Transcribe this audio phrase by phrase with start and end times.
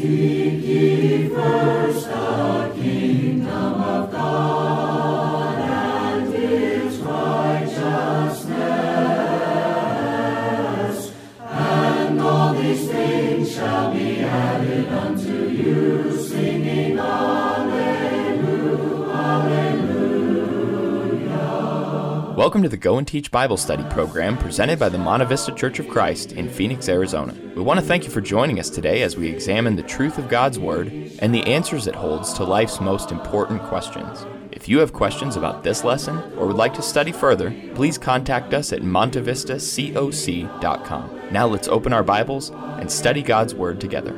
[0.00, 4.79] Seek ye first the kingdom of God.
[22.50, 25.78] Welcome to the Go and Teach Bible Study program presented by the Monte Vista Church
[25.78, 27.32] of Christ in Phoenix, Arizona.
[27.54, 30.28] We want to thank you for joining us today as we examine the truth of
[30.28, 30.88] God's Word
[31.20, 34.26] and the answers it holds to life's most important questions.
[34.50, 38.52] If you have questions about this lesson or would like to study further, please contact
[38.52, 41.20] us at montevistacoc.com.
[41.30, 44.12] Now let's open our Bibles and study God's Word together.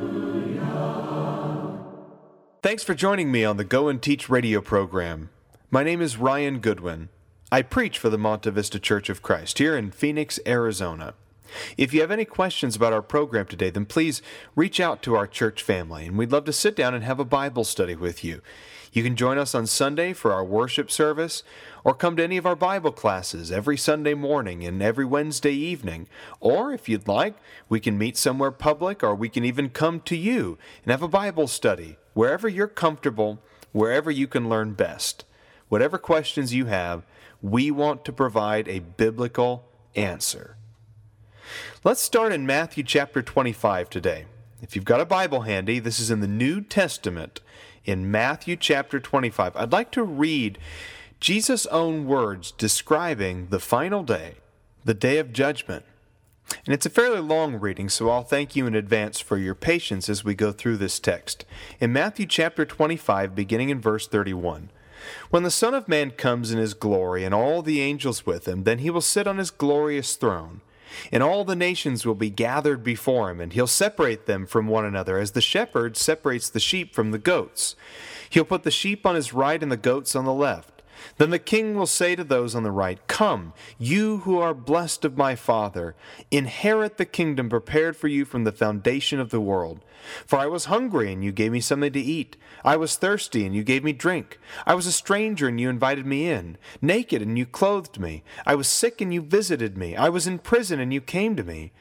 [2.63, 5.29] Thanks for joining me on the Go and Teach radio program.
[5.69, 7.09] My name is Ryan Goodwin.
[7.53, 11.13] I preach for the Monte Vista Church of Christ here in Phoenix, Arizona.
[11.77, 14.23] If you have any questions about our program today, then please
[14.55, 17.23] reach out to our church family, and we'd love to sit down and have a
[17.23, 18.41] Bible study with you.
[18.91, 21.43] You can join us on Sunday for our worship service,
[21.83, 26.07] or come to any of our Bible classes every Sunday morning and every Wednesday evening.
[26.39, 27.35] Or, if you'd like,
[27.69, 31.07] we can meet somewhere public, or we can even come to you and have a
[31.07, 33.37] Bible study, wherever you're comfortable,
[33.73, 35.23] wherever you can learn best.
[35.69, 37.03] Whatever questions you have,
[37.43, 40.55] we want to provide a biblical answer.
[41.83, 44.25] Let's start in Matthew chapter 25 today.
[44.61, 47.41] If you've got a Bible handy, this is in the New Testament
[47.83, 49.57] in Matthew chapter 25.
[49.57, 50.57] I'd like to read
[51.19, 54.35] Jesus' own words describing the final day,
[54.85, 55.83] the day of judgment.
[56.65, 60.07] And it's a fairly long reading, so I'll thank you in advance for your patience
[60.07, 61.43] as we go through this text.
[61.81, 64.69] In Matthew chapter 25, beginning in verse 31.
[65.29, 68.63] When the Son of Man comes in his glory, and all the angels with him,
[68.63, 70.61] then he will sit on his glorious throne.
[71.11, 74.85] And all the nations will be gathered before him, and he'll separate them from one
[74.85, 77.75] another, as the shepherd separates the sheep from the goats.
[78.29, 80.72] He'll put the sheep on his right and the goats on the left.
[81.17, 85.05] Then the king will say to those on the right, Come, you who are blessed
[85.05, 85.95] of my Father,
[86.31, 89.83] inherit the kingdom prepared for you from the foundation of the world.
[90.25, 92.35] For I was hungry, and you gave me something to eat.
[92.63, 94.39] I was thirsty, and you gave me drink.
[94.65, 96.57] I was a stranger, and you invited me in.
[96.81, 98.23] Naked, and you clothed me.
[98.45, 99.95] I was sick, and you visited me.
[99.95, 101.71] I was in prison, and you came to me.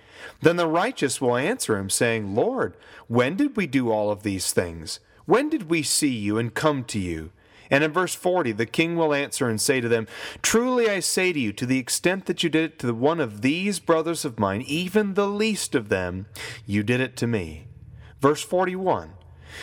[0.41, 2.77] Then the righteous will answer him, saying, Lord,
[3.09, 5.00] when did we do all of these things?
[5.25, 7.31] When did we see you and come to you?
[7.72, 10.06] And in verse 40, the king will answer and say to them,
[10.43, 13.41] Truly I say to you, to the extent that you did it to one of
[13.41, 16.27] these brothers of mine, even the least of them,
[16.66, 17.65] you did it to me.
[18.21, 19.15] Verse 41.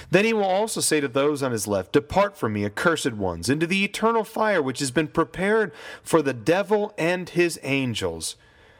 [0.10, 3.48] Then he will also say to those on his left, Depart from me, accursed ones,
[3.48, 5.72] into the eternal fire which has been prepared
[6.02, 8.38] for the devil and his angels.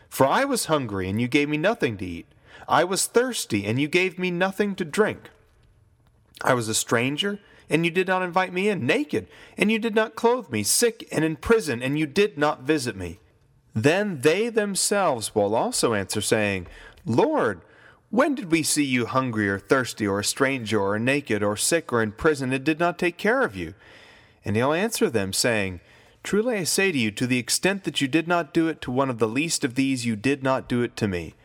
[0.10, 2.26] For I was hungry, and you gave me nothing to eat.
[2.68, 5.30] I was thirsty, and you gave me nothing to drink.
[6.44, 7.40] I was a stranger
[7.70, 11.08] and you did not invite me in, naked, and you did not clothe me, sick
[11.12, 13.20] and in prison, and you did not visit me.
[13.76, 16.68] Then they themselves will also answer, saying,
[17.06, 17.62] Lord,
[18.10, 21.94] when did we see you hungry or thirsty or a stranger or naked or sick
[21.94, 23.76] or in prison and did not take care of you?
[24.44, 25.80] And he'll answer them, saying,
[26.24, 28.92] Truly I say to you, to the extent that you did not do it to
[28.92, 31.36] one of the least of these, you did not do it to me.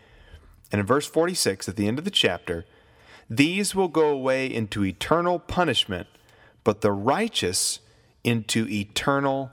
[0.73, 2.65] And in verse 46, at the end of the chapter,
[3.29, 6.09] these will go away into eternal punishment,
[6.63, 7.81] but the righteous
[8.23, 9.51] into eternal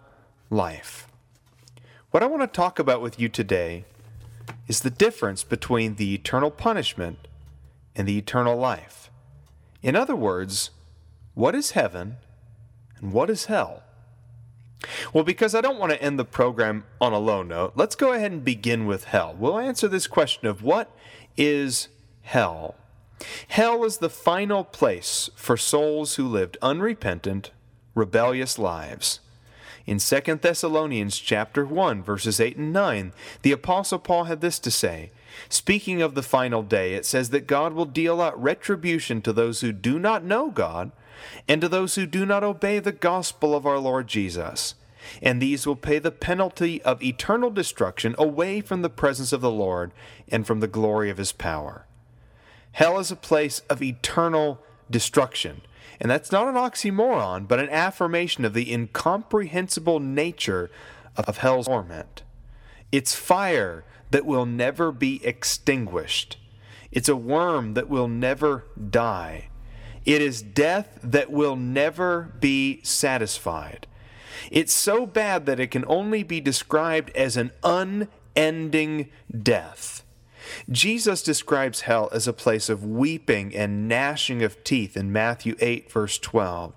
[0.49, 1.07] life.
[2.11, 3.85] What I want to talk about with you today
[4.67, 7.27] is the difference between the eternal punishment
[7.95, 9.09] and the eternal life.
[9.81, 10.71] In other words,
[11.33, 12.17] what is heaven
[12.97, 13.83] and what is hell?
[15.13, 18.13] Well, because I don't want to end the program on a low note, let's go
[18.13, 19.35] ahead and begin with hell.
[19.37, 20.91] We'll answer this question of what
[21.37, 21.87] is
[22.23, 22.75] hell?
[23.49, 27.51] Hell is the final place for souls who lived unrepentant,
[27.95, 29.19] rebellious lives.
[29.85, 34.71] In 2 Thessalonians chapter 1 verses 8 and 9, the apostle Paul had this to
[34.71, 35.11] say:
[35.49, 39.61] Speaking of the final day, it says that God will deal out retribution to those
[39.61, 40.91] who do not know God
[41.47, 44.75] and to those who do not obey the gospel of our Lord Jesus.
[45.21, 49.51] And these will pay the penalty of eternal destruction away from the presence of the
[49.51, 49.91] Lord
[50.29, 51.85] and from the glory of his power.
[52.73, 54.59] Hell is a place of eternal
[54.89, 55.61] destruction.
[55.99, 60.71] And that's not an oxymoron, but an affirmation of the incomprehensible nature
[61.15, 62.23] of hell's torment.
[62.91, 66.37] It's fire that will never be extinguished.
[66.91, 69.49] It's a worm that will never die.
[70.05, 73.87] It is death that will never be satisfied.
[74.49, 80.03] It's so bad that it can only be described as an unending death.
[80.69, 85.91] Jesus describes hell as a place of weeping and gnashing of teeth in Matthew 8,
[85.91, 86.73] verse 12.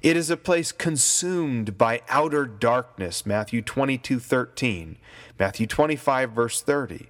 [0.00, 4.98] It is a place consumed by outer darkness, Matthew 22, 13,
[5.38, 7.08] Matthew 25, verse 30.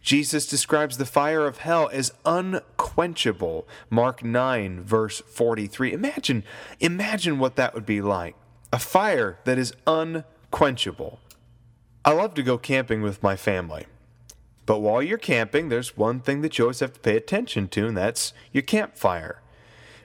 [0.00, 5.92] Jesus describes the fire of hell as unquenchable, Mark 9, verse 43.
[5.92, 6.44] Imagine,
[6.80, 8.36] imagine what that would be like.
[8.72, 11.18] A fire that is unquenchable.
[12.04, 13.86] I love to go camping with my family.
[14.64, 17.86] But while you're camping, there's one thing that you always have to pay attention to,
[17.86, 19.40] and that's your campfire.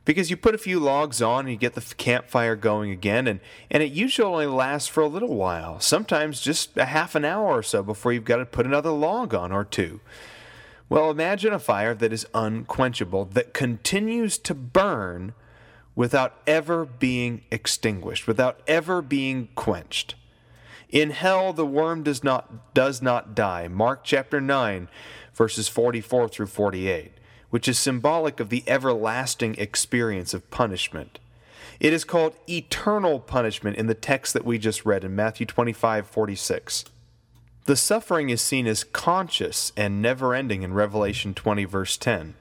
[0.04, 3.40] Because you put a few logs on and you get the campfire going again, and,
[3.70, 7.46] and it usually only lasts for a little while, sometimes just a half an hour
[7.46, 10.00] or so before you've got to put another log on or two.
[10.90, 15.34] Well, imagine a fire that is unquenchable, that continues to burn
[15.94, 20.16] without ever being extinguished, without ever being quenched.
[20.90, 23.68] In hell the worm does not does not die.
[23.68, 24.88] Mark chapter 9
[25.34, 27.12] verses 44 through 48,
[27.52, 31.20] which is symbolic of the everlasting experience of punishment.
[31.80, 36.86] It is called eternal punishment in the text that we just read in Matthew 25:46.
[37.66, 42.36] The suffering is seen as conscious and never ending in Revelation 20, verse 10.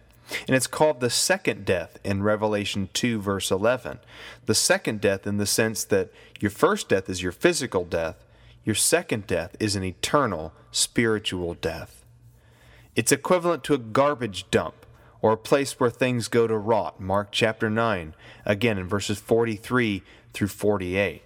[0.46, 3.98] And it's called the second death in Revelation 2, verse 11.
[4.46, 6.10] The second death, in the sense that
[6.40, 8.24] your first death is your physical death,
[8.66, 12.04] your second death is an eternal spiritual death.
[12.96, 14.84] It's equivalent to a garbage dump
[15.22, 17.00] or a place where things go to rot.
[17.00, 18.14] Mark chapter 9,
[18.44, 20.02] again in verses 43
[20.32, 21.22] through 48.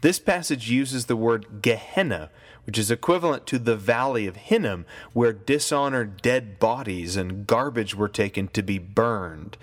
[0.00, 2.30] This passage uses the word Gehenna,
[2.66, 8.08] which is equivalent to the valley of Hinnom, where dishonored dead bodies and garbage were
[8.08, 9.56] taken to be burned.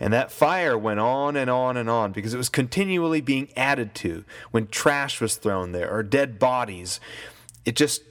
[0.00, 3.94] And that fire went on and on and on because it was continually being added
[3.96, 7.00] to when trash was thrown there or dead bodies.
[7.64, 8.02] It just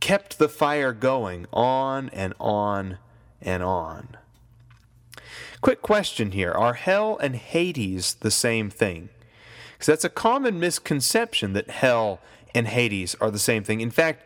[0.00, 2.98] kept the fire going on and on
[3.40, 4.16] and on.
[5.60, 9.08] Quick question here Are hell and Hades the same thing?
[9.72, 12.20] Because that's a common misconception that hell
[12.54, 13.80] and Hades are the same thing.
[13.80, 14.24] In fact,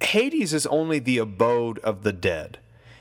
[0.00, 2.58] Hades is only the abode of the dead,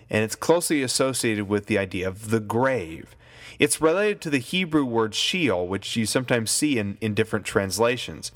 [0.10, 3.16] and it's closely associated with the idea of the grave.
[3.60, 8.32] It's related to the Hebrew word Sheol, which you sometimes see in, in different translations.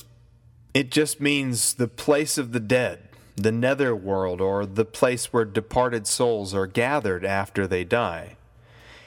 [0.74, 5.44] It just means the place of the dead, the nether world, or the place where
[5.44, 8.36] departed souls are gathered after they die.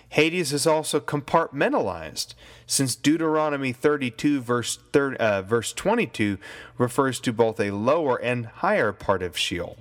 [0.09, 2.33] Hades is also compartmentalized,
[2.65, 6.39] since Deuteronomy 32, verse, 30, uh, verse 22,
[6.79, 9.77] refers to both a lower and higher part of Sheol.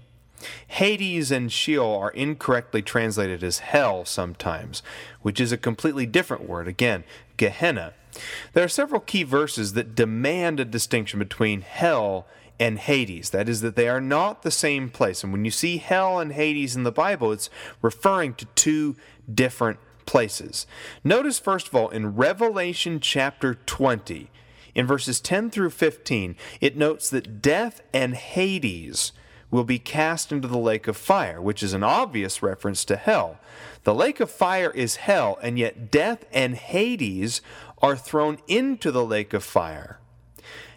[0.67, 4.83] Hades and Sheol are incorrectly translated as hell sometimes,
[5.23, 6.69] which is a completely different word.
[6.69, 7.05] Again,
[7.37, 7.95] Gehenna.
[8.53, 12.27] There are several key verses that demand a distinction between hell
[12.59, 13.31] and Hades.
[13.31, 15.23] That is, that they are not the same place.
[15.23, 17.51] And when you see hell and Hades in the Bible, it's
[17.83, 18.97] referring to two
[19.33, 20.67] different places.
[21.05, 24.31] Notice, first of all, in Revelation chapter 20,
[24.75, 29.13] in verses 10 through 15, it notes that death and Hades
[29.51, 33.39] will be cast into the lake of fire, which is an obvious reference to hell.
[33.85, 37.41] The lake of fire is hell, and yet death and Hades
[37.81, 39.99] are thrown into the lake of fire.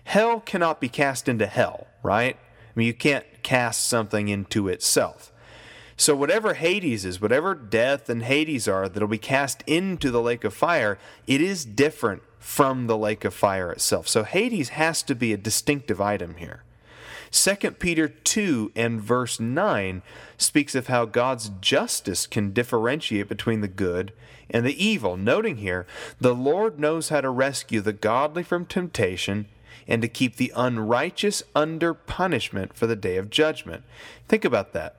[0.06, 2.36] Hell cannot be cast into hell, right?
[2.36, 5.32] I mean, you can't cast something into itself.
[5.98, 10.44] So, whatever Hades is, whatever death and Hades are that'll be cast into the lake
[10.44, 10.98] of fire,
[11.28, 14.08] it is different from the lake of fire itself.
[14.08, 16.64] So, Hades has to be a distinctive item here.
[17.32, 20.02] 2 Peter 2 and verse 9
[20.38, 24.12] speaks of how God's justice can differentiate between the good
[24.50, 25.88] and the evil, noting here,
[26.20, 29.48] the Lord knows how to rescue the godly from temptation
[29.88, 33.84] and to keep the unrighteous under punishment for the day of judgment.
[34.28, 34.98] Think about that.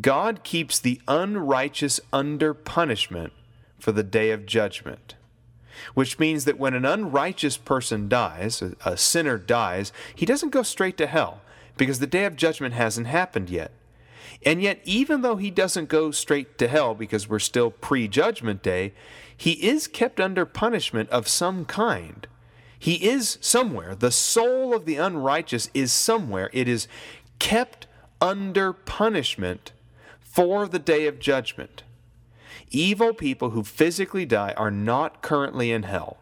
[0.00, 3.32] God keeps the unrighteous under punishment
[3.78, 5.14] for the day of judgment
[5.94, 10.96] which means that when an unrighteous person dies, a, sinner dies, he doesn't go straight
[10.98, 11.40] to hell
[11.76, 13.70] because the day of judgment hasn't happened yet.
[14.44, 18.62] And yet, even though he doesn't go straight to hell because we're still pre judgment
[18.62, 18.92] day,
[19.36, 22.26] he is kept under punishment of some kind.
[22.78, 23.94] He is somewhere.
[23.94, 26.50] The soul of the unrighteous is somewhere.
[26.52, 26.86] It is
[27.38, 27.86] kept
[28.20, 29.72] under punishment
[30.20, 31.82] for the day of judgment.
[32.70, 36.18] Evil people who physically die are not currently in hell,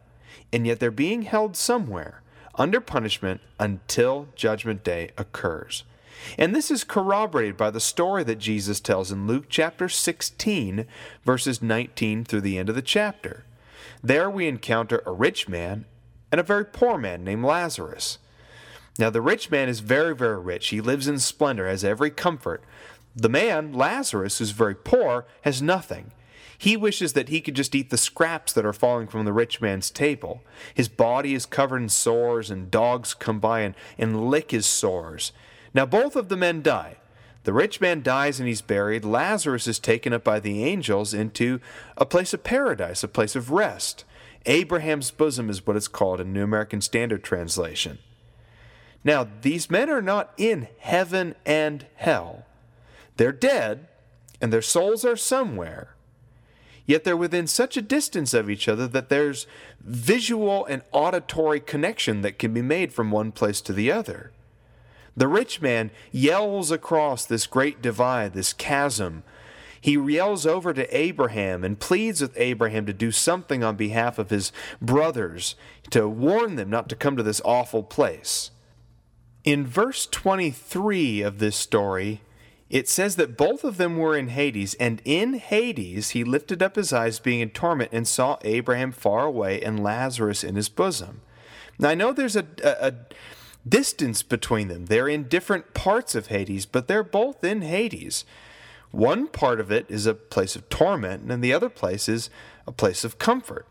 [0.53, 2.23] and yet they're being held somewhere
[2.55, 5.85] under punishment until Judgment Day occurs.
[6.39, 10.87] And this is corroborated by the story that Jesus tells in Luke chapter 16,
[11.25, 13.45] verses 19 through the end of the chapter.
[14.03, 15.85] There we encounter a rich man
[16.33, 18.19] and a very poor man named Lazarus.
[18.99, 20.69] Now, the rich man is very, very rich.
[20.69, 22.65] He lives in splendor, has every comfort.
[23.15, 26.13] The man, Lazarus, who's very poor, has nothing.
[26.59, 29.61] He wishes that he could just eat the scraps that are falling from the rich
[29.61, 30.43] man's table.
[30.75, 35.33] His body is covered in sores, and dogs come by and, and lick his sores.
[35.75, 36.97] Now both of the men die.
[37.45, 39.05] The rich man dies and he's buried.
[39.05, 41.61] Lazarus is taken up by the angels into
[41.97, 44.05] a place of paradise, a place of rest.
[44.47, 47.99] Abraham's bosom is what it's called in New American Standard Translation.
[49.05, 52.47] Now, these men are not in heaven and hell.
[53.17, 53.87] They're dead,
[54.41, 55.96] and their souls are somewhere.
[56.87, 59.47] Yet they're within such a distance of each other that there's
[59.81, 64.31] visual and auditory connection that can be made from one place to the other.
[65.17, 69.25] The rich man yells across this great divide, this chasm.
[69.81, 74.31] He yells over to Abraham and pleads with Abraham to do something on behalf of
[74.31, 75.57] his brothers,
[75.91, 78.51] to warn them not to come to this awful place.
[79.43, 82.21] In verse 23 of this story,
[82.69, 86.77] it says that both of them were in Hades, and in Hades he lifted up
[86.77, 91.21] his eyes, being in torment, and saw Abraham far away and Lazarus in his bosom.
[91.79, 92.95] Now I know there's a, a, a
[93.69, 94.87] distance between them.
[94.87, 98.25] They're in different parts of Hades, but they're both in Hades.
[98.91, 102.31] One part of it is a place of torment, and the other place is
[102.67, 103.67] a place of comfort.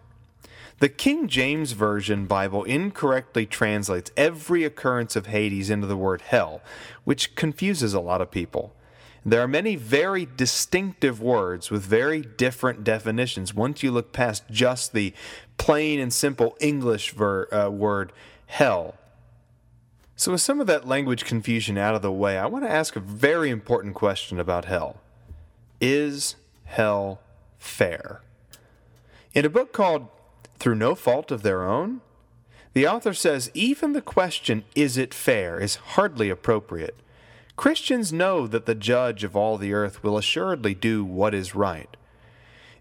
[0.79, 6.61] The King James Version Bible incorrectly translates every occurrence of Hades into the word hell,
[7.05, 8.74] which confuses a lot of people.
[9.27, 14.93] There are many very distinctive words with very different definitions once you look past just
[14.93, 15.13] the
[15.57, 18.13] plain and simple English ver, uh, word
[18.45, 18.95] hell.
[20.15, 22.95] So, with some of that language confusion out of the way, I want to ask
[22.95, 25.01] a very important question about hell
[25.81, 27.19] Is hell
[27.57, 28.21] fair?
[29.33, 30.07] In a book called
[30.59, 32.01] Through No Fault of Their Own,
[32.73, 36.95] the author says even the question, Is it fair, is hardly appropriate.
[37.55, 41.95] Christians know that the judge of all the earth will assuredly do what is right.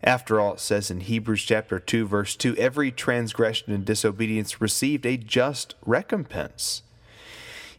[0.02, 5.06] After all, it says in Hebrews chapter 2, verse 2 every transgression and disobedience received
[5.06, 6.82] a just recompense.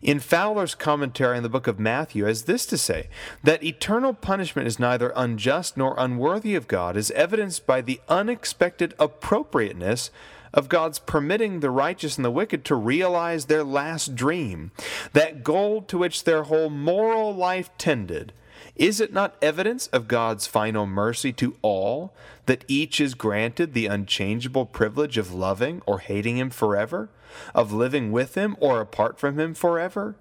[0.01, 3.09] In Fowler's commentary on the book of Matthew, has this to say
[3.43, 8.93] that eternal punishment is neither unjust nor unworthy of God, is evidenced by the unexpected
[8.99, 10.11] appropriateness
[10.55, 14.71] of God's permitting the righteous and the wicked to realize their last dream,
[15.13, 18.33] that goal to which their whole moral life tended.
[18.75, 22.15] Is it not evidence of God's final mercy to all
[22.47, 27.09] that each is granted the unchangeable privilege of loving or hating Him forever?
[27.53, 30.15] of living with him or apart from him forever?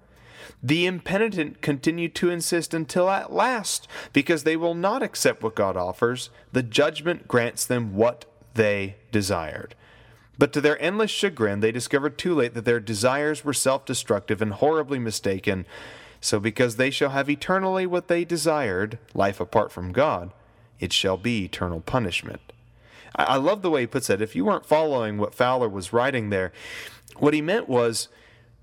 [0.61, 5.75] The impenitent continue to insist until at last, because they will not accept what God
[5.75, 9.75] offers, the judgment grants them what they desired.
[10.37, 14.41] But to their endless chagrin, they discovered too late that their desires were self destructive
[14.41, 15.65] and horribly mistaken.
[16.21, 20.31] So, because they shall have eternally what they desired, life apart from God,
[20.79, 22.41] it shall be eternal punishment.
[23.15, 24.21] I love the way he puts that.
[24.21, 26.51] If you weren't following what Fowler was writing there,
[27.17, 28.09] what he meant was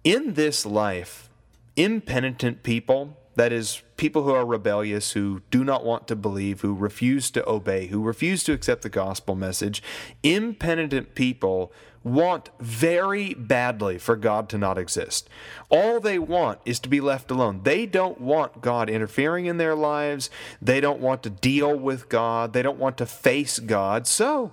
[0.05, 1.31] in this life,
[1.77, 6.75] impenitent people, that is, people who are rebellious, who do not want to believe, who
[6.75, 9.83] refuse to obey, who refuse to accept the gospel message,
[10.23, 11.73] impenitent people
[12.05, 15.29] want very badly for God to not exist.
[15.71, 17.61] All they want is to be left alone.
[17.63, 20.29] They don't want God interfering in their lives.
[20.61, 22.53] They don't want to deal with God.
[22.53, 24.07] They don't want to face God.
[24.07, 24.53] So,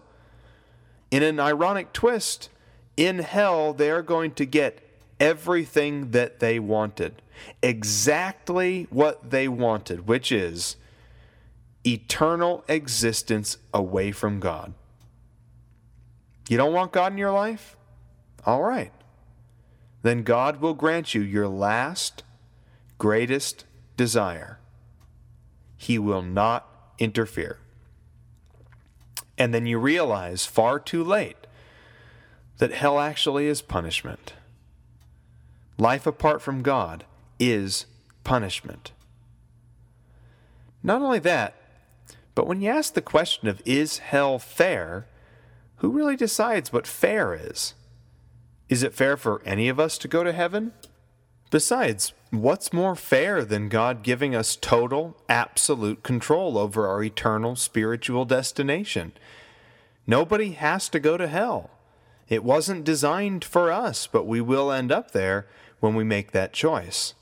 [1.09, 2.49] in an ironic twist,
[2.95, 4.79] in hell, they're going to get
[5.19, 7.21] everything that they wanted.
[7.61, 10.75] Exactly what they wanted, which is
[11.85, 14.73] eternal existence away from God.
[16.49, 17.77] You don't want God in your life?
[18.45, 18.91] All right.
[20.01, 22.23] Then God will grant you your last,
[22.97, 23.65] greatest
[23.97, 24.59] desire.
[25.77, 27.59] He will not interfere.
[29.37, 31.47] And then you realize far too late
[32.57, 34.33] that hell actually is punishment.
[35.79, 37.05] Life apart from God
[37.39, 37.85] is
[38.25, 38.91] punishment.
[40.83, 41.55] Not only that,
[42.35, 45.07] but when you ask the question of is hell fair,
[45.77, 47.75] who really decides what fair is?
[48.67, 50.73] Is it fair for any of us to go to heaven?
[51.49, 58.25] Besides, what's more fair than God giving us total, absolute control over our eternal spiritual
[58.25, 59.13] destination?
[60.05, 61.69] Nobody has to go to hell.
[62.27, 65.47] It wasn't designed for us, but we will end up there
[65.79, 67.13] when we make that choice.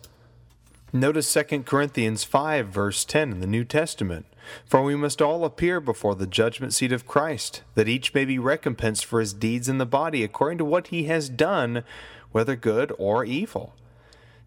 [0.94, 4.26] Notice 2 Corinthians 5, verse 10 in the New Testament.
[4.66, 8.40] For we must all appear before the judgment seat of Christ, that each may be
[8.40, 11.84] recompensed for his deeds in the body according to what he has done,
[12.32, 13.74] whether good or evil.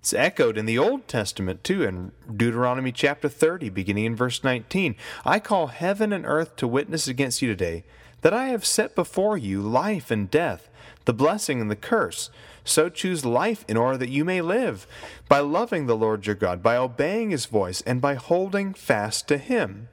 [0.01, 4.97] It's echoed in the Old Testament too, in Deuteronomy chapter 30, beginning in verse 19.
[5.27, 7.85] I call heaven and earth to witness against you today
[8.23, 10.71] that I have set before you life and death,
[11.05, 12.31] the blessing and the curse.
[12.65, 14.87] So choose life in order that you may live,
[15.29, 19.39] by loving the Lord your God, by obeying his voice, and by holding fast to
[19.39, 19.89] him.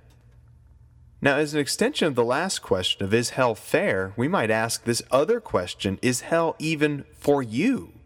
[1.21, 4.83] Now, as an extension of the last question of is hell fair, we might ask
[4.83, 7.96] this other question is hell even for you?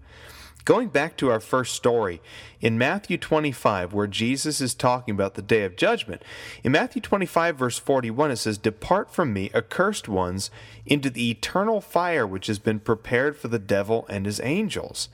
[0.64, 2.22] Going back to our first story,
[2.60, 6.22] in Matthew 25, where Jesus is talking about the day of judgment,
[6.64, 10.52] in Matthew 25, verse 41, it says, Depart from me, accursed ones,
[10.86, 15.10] into the eternal fire which has been prepared for the devil and his angels.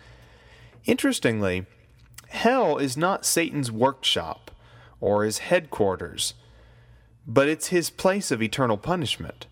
[0.86, 1.66] Interestingly,
[2.27, 4.51] hell is not Satan's workshop
[5.00, 6.34] or his headquarters,
[7.25, 9.48] but it's his place of eternal punishment.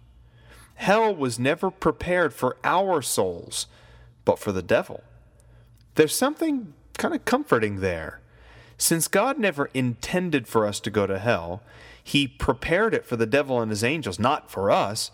[0.76, 3.68] Hell was never prepared for our souls,
[4.26, 5.02] but for the devil.
[5.96, 8.20] There's something kind of comforting there.
[8.78, 11.62] Since God never intended for us to go to hell,
[12.04, 15.12] He prepared it for the devil and his angels, not for us.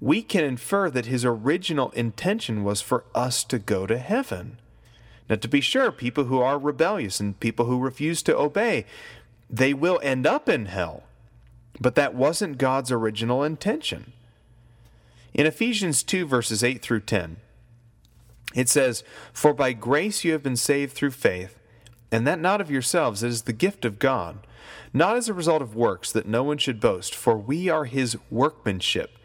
[0.00, 4.58] We can infer that His original intention was for us to go to heaven.
[5.28, 8.84] Now, to be sure, people who are rebellious and people who refuse to obey,
[9.48, 11.04] they will end up in hell.
[11.80, 14.12] But that wasn't God's original intention.
[15.32, 17.36] In Ephesians 2, verses 8 through 10,
[18.54, 21.58] it says, For by grace you have been saved through faith,
[22.10, 24.46] and that not of yourselves, it is the gift of God,
[24.92, 28.16] not as a result of works, that no one should boast, for we are his
[28.30, 29.18] workmanship,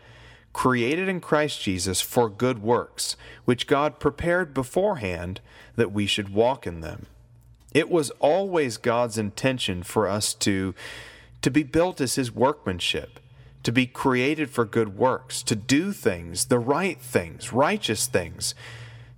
[0.53, 5.41] created in Christ Jesus for good works, which God prepared beforehand
[5.75, 7.08] that we should walk in them.
[7.74, 10.74] It was always God's intention for us to,
[11.41, 13.20] to be built as his workmanship
[13.65, 18.53] to be created for good works, to do things, the right things, righteous things,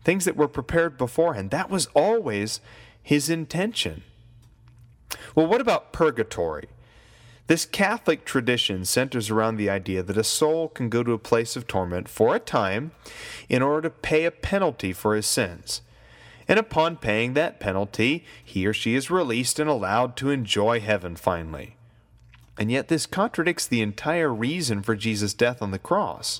[0.08, 1.52] things that were prepared beforehand.
[1.52, 2.62] That was always
[3.04, 4.04] his intention.
[5.36, 6.70] Well, what about purgatory?
[7.48, 11.58] This Catholic tradition centers around the idea that a soul can go to a place
[11.58, 12.92] of torment for a time
[13.50, 15.82] in order to pay a penalty for his sins.
[16.48, 21.18] And upon paying that penalty, he or she is released and allowed to enjoy heaven
[21.18, 21.76] finally.
[22.58, 26.40] And yet, this contradicts the entire reason for Jesus' death on the cross.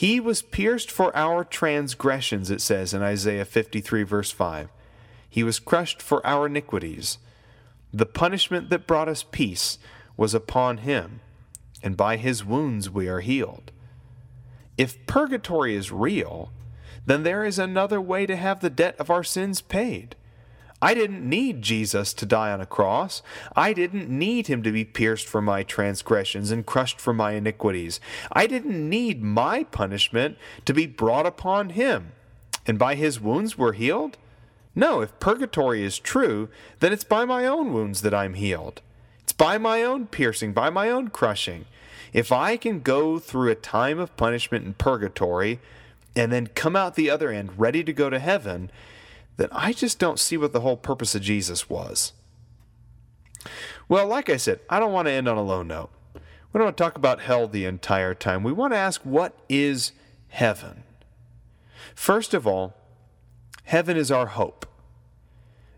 [0.00, 4.70] He was pierced for our transgressions, it says in Isaiah 53, verse 5.
[5.28, 7.18] He was crushed for our iniquities.
[7.92, 9.78] The punishment that brought us peace
[10.16, 11.20] was upon him,
[11.82, 13.72] and by his wounds we are healed.
[14.78, 16.50] If purgatory is real,
[17.04, 20.16] then there is another way to have the debt of our sins paid.
[20.82, 23.22] I didn't need Jesus to die on a cross.
[23.54, 28.00] I didn't need him to be pierced for my transgressions and crushed for my iniquities.
[28.32, 32.12] I didn't need my punishment to be brought upon him.
[32.66, 34.16] And by his wounds we're healed?
[34.74, 38.80] No, if purgatory is true, then it's by my own wounds that I'm healed.
[39.22, 41.66] It's by my own piercing, by my own crushing.
[42.12, 45.60] If I can go through a time of punishment in purgatory
[46.16, 48.70] and then come out the other end ready to go to heaven,
[49.36, 52.12] then I just don't see what the whole purpose of Jesus was.
[53.88, 55.90] Well, like I said, I don't want to end on a low note.
[56.14, 58.42] We don't want to talk about hell the entire time.
[58.42, 59.92] We want to ask what is
[60.28, 60.82] heaven?
[61.94, 62.74] First of all,
[63.64, 64.66] heaven is our hope.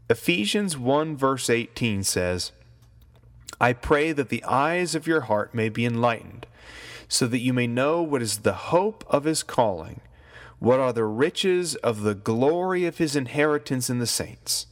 [0.09, 2.53] Ephesians 1, verse 18 says,
[3.61, 6.47] I pray that the eyes of your heart may be enlightened,
[7.09, 10.01] so that you may know what is the hope of his calling
[10.63, 14.69] what are the riches of the glory of his inheritance in the saints?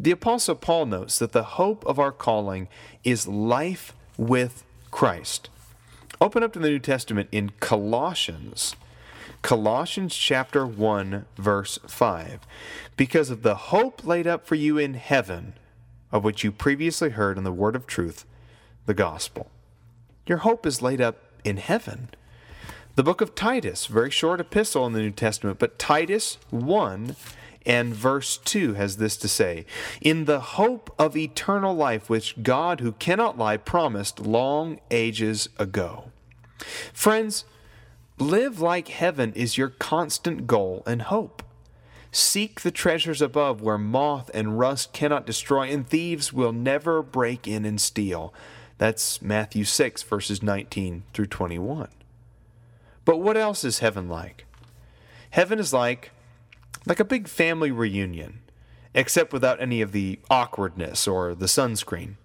[0.00, 2.68] The Apostle Paul notes that the hope of our calling
[3.04, 5.50] is life with Christ.
[6.22, 8.76] Open up to the New Testament in Colossians.
[9.42, 12.40] Colossians chapter 1 verse 5
[12.96, 15.52] because of the hope laid up for you in heaven
[16.10, 18.24] of which you previously heard in the word of truth
[18.86, 19.48] the gospel
[20.26, 22.08] your hope is laid up in heaven
[22.98, 27.14] the book of Titus, very short epistle in the New Testament, but Titus 1
[27.64, 29.66] and verse 2 has this to say
[30.00, 36.10] In the hope of eternal life, which God, who cannot lie, promised long ages ago.
[36.92, 37.44] Friends,
[38.18, 41.44] live like heaven is your constant goal and hope.
[42.10, 47.46] Seek the treasures above where moth and rust cannot destroy, and thieves will never break
[47.46, 48.34] in and steal.
[48.76, 51.90] That's Matthew 6, verses 19 through 21.
[53.08, 54.44] But what else is heaven like?
[55.30, 56.10] Heaven is like
[56.84, 58.40] like a big family reunion,
[58.92, 62.16] except without any of the awkwardness or the sunscreen.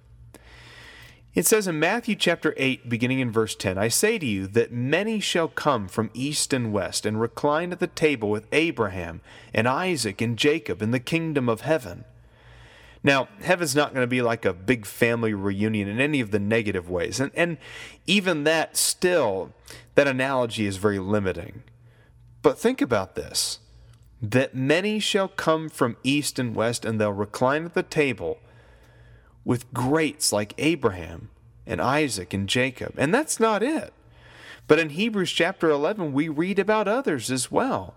[1.33, 4.73] It says in Matthew chapter 8, beginning in verse 10, I say to you that
[4.73, 9.21] many shall come from east and west and recline at the table with Abraham
[9.53, 12.03] and Isaac and Jacob in the kingdom of heaven.
[13.03, 16.39] Now, heaven's not going to be like a big family reunion in any of the
[16.39, 17.19] negative ways.
[17.19, 17.57] And, and
[18.07, 19.51] even that, still,
[19.95, 21.63] that analogy is very limiting.
[22.41, 23.59] But think about this
[24.21, 28.39] that many shall come from east and west, and they'll recline at the table
[29.43, 31.29] with greats like Abraham
[31.67, 32.93] and Isaac and Jacob.
[32.97, 33.93] And that's not it.
[34.65, 37.95] But in Hebrews chapter 11, we read about others as well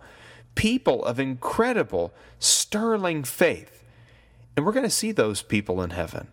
[0.56, 3.75] people of incredible, sterling faith
[4.56, 6.28] and we're going to see those people in heaven.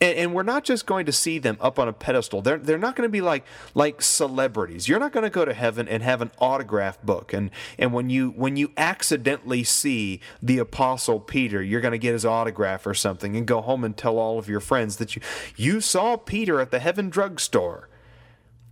[0.00, 2.42] And, and, we're not just going to see them up on a pedestal.
[2.42, 4.88] They're, they're not going to be like, like celebrities.
[4.88, 7.32] You're not going to go to heaven and have an autograph book.
[7.32, 12.12] And, and when, you, when you accidentally see the Apostle Peter, you're going to get
[12.12, 15.22] his autograph or something and go home and tell all of your friends that you,
[15.56, 17.88] you saw Peter at the heaven drugstore.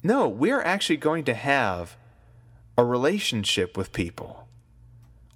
[0.02, 1.96] No, we're actually going to have
[2.76, 4.46] a relationship with people.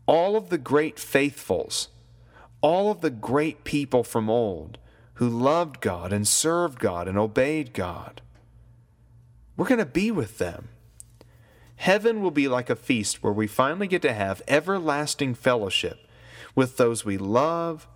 [0.07, 1.89] All of the great faithfuls
[2.67, 4.77] all of the great people from old
[5.15, 8.21] who loved God and served God and obeyed God.
[9.57, 10.71] We're going to be with them.
[11.77, 16.09] Heaven will be like a feast where we finally get to have everlasting fellowship
[16.57, 17.87] with those we love,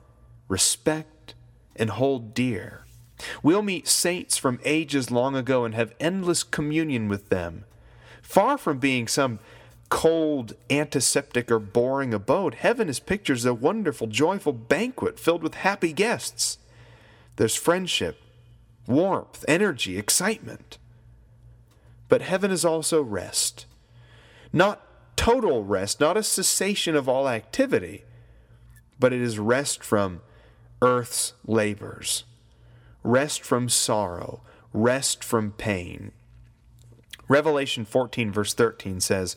[0.47, 1.35] respect,
[1.75, 2.85] and hold dear.
[3.43, 7.65] We'll meet saints from ages long ago and have endless communion with them.
[8.23, 9.41] Far from being some
[9.91, 12.55] cold, antiseptic, or boring abode.
[12.55, 16.59] Heaven is pictured as a wonderful, joyful banquet filled with happy guests.
[17.37, 18.19] There's friendship,
[18.87, 20.79] warmth, energy, excitement.
[22.09, 23.67] But heaven is also rest.
[24.53, 24.81] Not
[25.17, 28.05] total rest, not a cessation of all activity,
[28.99, 30.23] but it is rest from
[30.83, 32.25] earth's labors,
[33.03, 36.13] rest from sorrow, rest from pain.
[37.31, 39.37] Revelation 14, verse 13 says,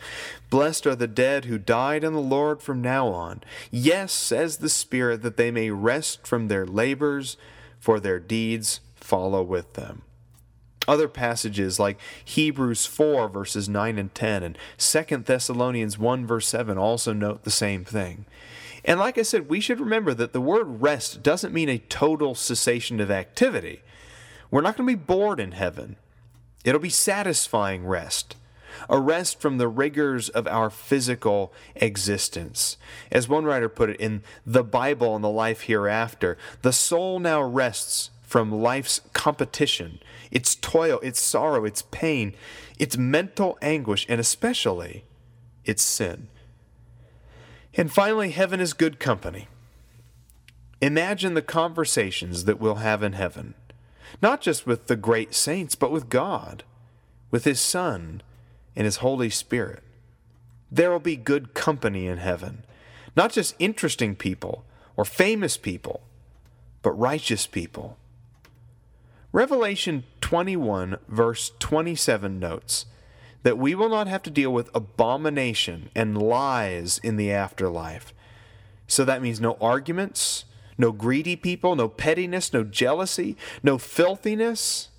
[0.49, 3.43] Blessed are the dead who died in the Lord from now on.
[3.69, 7.37] Yes, says the Spirit, that they may rest from their labors,
[7.79, 10.01] for their deeds follow with them.
[10.87, 16.79] Other passages like Hebrews 4, verses 9 and 10, and 2 Thessalonians 1, verse 7
[16.79, 18.25] also note the same thing.
[18.83, 22.33] And like I said, we should remember that the word rest doesn't mean a total
[22.33, 23.83] cessation of activity.
[24.49, 25.97] We're not going to be bored in heaven.
[26.63, 28.35] It'll be satisfying rest,
[28.89, 32.77] a rest from the rigors of our physical existence.
[33.11, 37.41] As one writer put it in The Bible and the Life Hereafter, the soul now
[37.41, 39.99] rests from life's competition,
[40.31, 42.33] its toil, its sorrow, its pain,
[42.79, 45.03] its mental anguish, and especially
[45.65, 46.29] its sin.
[47.75, 49.47] And finally, heaven is good company.
[50.81, 53.53] Imagine the conversations that we'll have in heaven
[54.21, 56.63] not just with the great saints, but with God,
[57.31, 58.21] with His Son,
[58.75, 59.83] and His Holy Spirit.
[60.71, 62.63] There will be good company in heaven,
[63.15, 66.01] not just interesting people or famous people,
[66.81, 67.97] but righteous people.
[69.31, 72.85] Revelation 21, verse 27 notes
[73.43, 78.13] that we will not have to deal with abomination and lies in the afterlife.
[78.87, 80.45] So that means no arguments,
[80.77, 84.89] no greedy people, no pettiness, no jealousy, no filthiness.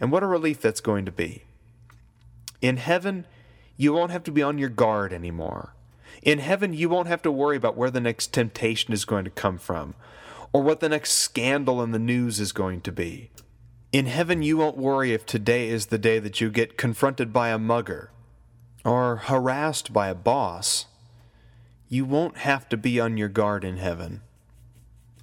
[0.00, 1.44] And what a relief that's going to be.
[2.60, 3.26] In heaven,
[3.76, 5.74] you won't have to be on your guard anymore.
[6.22, 9.30] In heaven, you won't have to worry about where the next temptation is going to
[9.30, 9.94] come from
[10.52, 13.30] or what the next scandal in the news is going to be.
[13.92, 17.48] In heaven, you won't worry if today is the day that you get confronted by
[17.48, 18.10] a mugger
[18.84, 20.86] or harassed by a boss
[21.90, 24.22] you won't have to be on your guard in heaven.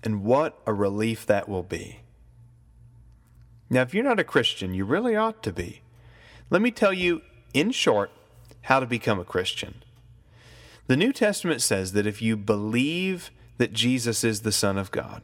[0.03, 2.01] And what a relief that will be.
[3.69, 5.81] Now, if you're not a Christian, you really ought to be.
[6.49, 7.21] Let me tell you,
[7.53, 8.11] in short,
[8.63, 9.81] how to become a Christian.
[10.87, 15.21] The New Testament says that if you believe that Jesus is the Son of God,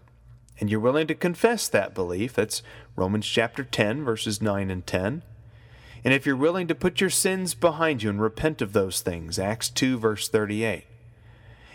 [0.60, 2.64] and you're willing to confess that belief, that's
[2.96, 5.24] Romans chapter 10, verses 9 and 10.
[6.06, 9.38] And if you're willing to put your sins behind you and repent of those things,
[9.38, 10.86] Acts 2, verse 38.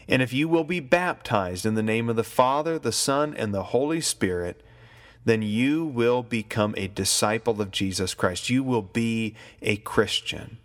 [0.08, 3.52] And if you will be baptized in the name of the Father, the Son, and
[3.52, 4.62] the Holy Spirit,
[5.24, 8.48] then you will become a disciple of Jesus Christ.
[8.48, 10.58] You will be a Christian.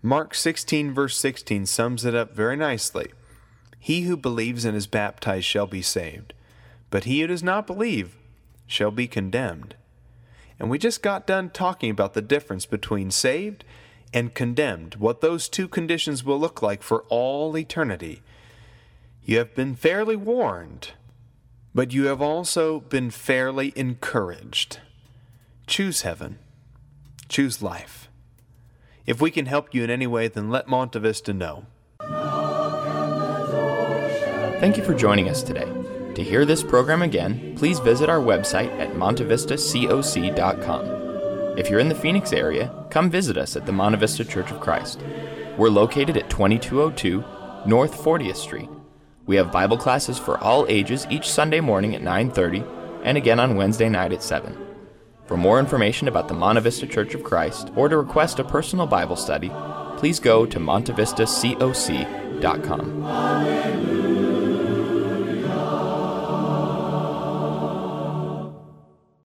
[0.00, 3.10] Mark 16, verse 16 sums it up very nicely.
[3.78, 6.32] He who believes and is baptized shall be saved,
[6.90, 8.16] but he who does not believe
[8.66, 9.74] shall be condemned.
[10.60, 13.64] And we just got done talking about the difference between saved
[14.14, 18.22] and condemned, what those two conditions will look like for all eternity.
[19.24, 20.90] You have been fairly warned.
[21.74, 24.78] but you have also been fairly encouraged.
[25.66, 26.38] Choose heaven.
[27.30, 28.10] Choose life.
[29.06, 31.64] If we can help you in any way, then let Monte Vista know.
[34.60, 35.66] Thank you for joining us today.
[36.14, 41.58] To hear this program again, please visit our website at montevistacoc.com.
[41.58, 44.60] If you're in the Phoenix area, come visit us at the Monte Vista Church of
[44.60, 45.00] Christ.
[45.56, 47.24] We're located at 2202
[47.66, 48.68] North 40th Street.
[49.26, 52.64] We have Bible classes for all ages each Sunday morning at 9:30
[53.04, 54.56] and again on Wednesday night at 7.
[55.26, 58.86] For more information about the Monte Vista Church of Christ or to request a personal
[58.86, 59.50] Bible study,
[59.96, 63.02] please go to montevistacoc.com.
[63.02, 63.91] Hallelujah.